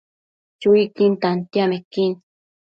Chuiquin 0.59 1.13
tantiamequin 1.21 2.11